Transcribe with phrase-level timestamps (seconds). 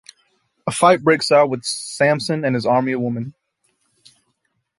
[0.65, 3.35] A fight breaks out with Samson and his army of women.